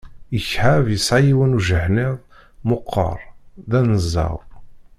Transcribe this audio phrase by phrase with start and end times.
[0.37, 2.15] Ikɛeb yesɛa yiwen ujeḥniḍ
[2.69, 3.19] meqqer,
[3.69, 4.37] d aneẓẓaw.